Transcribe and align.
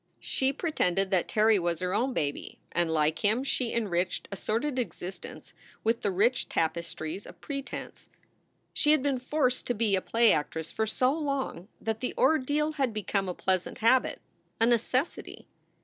She 0.19 0.51
pretended 0.51 1.11
that 1.11 1.27
Terry 1.27 1.59
was 1.59 1.79
her 1.79 1.93
own 1.93 2.11
baby; 2.11 2.57
and, 2.71 2.89
like 2.89 3.19
him, 3.19 3.43
she 3.43 3.71
enriched 3.71 4.27
a 4.31 4.35
sordid 4.35 4.79
existence 4.79 5.53
with 5.83 6.01
the 6.01 6.09
rich 6.09 6.49
tapestries 6.49 7.27
of 7.27 7.39
pretense. 7.39 8.09
She 8.73 8.93
had 8.93 9.03
been 9.03 9.19
forced 9.19 9.67
to 9.67 9.75
be 9.75 9.95
a 9.95 10.01
play 10.01 10.31
actress 10.33 10.71
for 10.71 10.87
so 10.87 11.13
long 11.13 11.67
that 11.79 11.99
the 11.99 12.15
ordeal 12.17 12.71
had 12.71 12.93
become 12.95 13.29
a 13.29 13.35
pleasant 13.35 13.77
habit, 13.77 14.19
a 14.59 14.65
necessity. 14.65 15.45